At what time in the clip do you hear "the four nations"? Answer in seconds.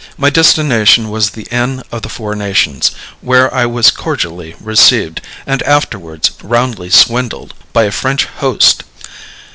2.01-2.89